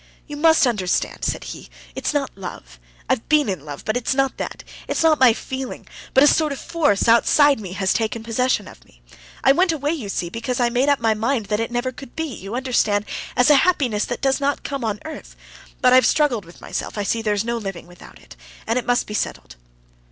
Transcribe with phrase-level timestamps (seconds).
[0.25, 2.79] "You must understand," said he, "it's not love.
[3.07, 4.63] I've been in love, but it's not that.
[4.87, 5.85] It's not my feeling,
[6.15, 9.03] but a sort of force outside me has taken possession of me.
[9.43, 11.91] I went away, you see, because I made up my mind that it could never
[11.91, 13.05] be, you understand,
[13.37, 15.35] as a happiness that does not come on earth;
[15.81, 18.35] but I've struggled with myself, I see there's no living without it.
[18.65, 19.55] And it must be settled."